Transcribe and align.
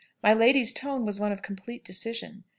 My 0.23 0.33
lady's 0.33 0.73
tone 0.73 1.05
was 1.05 1.19
one 1.19 1.31
of 1.31 1.43
complete 1.43 1.85
decision. 1.85 2.43